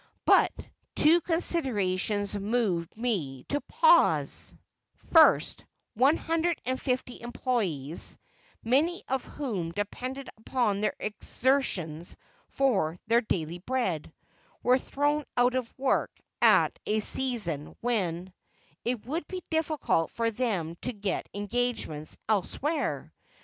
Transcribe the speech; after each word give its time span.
But, 0.25 0.51
two 0.95 1.21
considerations 1.21 2.35
moved 2.35 2.97
me 2.97 3.43
to 3.49 3.61
pause: 3.61 4.55
First, 5.13 5.63
one 5.93 6.17
hundred 6.17 6.59
and 6.65 6.81
fifty 6.81 7.21
employees, 7.21 8.17
many 8.63 9.03
of 9.07 9.23
whom 9.23 9.69
depended 9.71 10.27
upon 10.39 10.81
their 10.81 10.95
exertions 10.99 12.17
for 12.47 12.97
their 13.05 13.21
daily 13.21 13.59
bread, 13.59 14.11
were 14.63 14.79
thrown 14.79 15.23
out 15.37 15.53
of 15.53 15.71
work 15.77 16.09
at 16.41 16.79
a 16.87 16.99
season 16.99 17.75
when 17.81 18.33
it 18.83 19.05
would 19.05 19.27
be 19.27 19.43
difficult 19.51 20.09
for 20.09 20.31
them 20.31 20.77
to 20.81 20.93
get 20.93 21.29
engagements 21.35 22.17
elsewhere. 22.27 23.13